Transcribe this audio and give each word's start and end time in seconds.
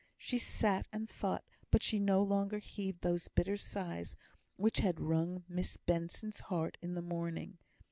She 0.17 0.39
sat 0.39 0.87
and 0.91 1.07
thought, 1.07 1.43
but 1.69 1.83
she 1.83 1.99
no 1.99 2.23
longer 2.23 2.57
heaved 2.57 3.01
those 3.01 3.27
bitter 3.27 3.55
sighs 3.55 4.15
which 4.55 4.79
had 4.79 4.99
wrung 4.99 5.43
Miss 5.47 5.77
Benson's 5.77 6.39
heart 6.39 6.75
in 6.81 6.95
the 6.95 7.03
morning. 7.03 7.59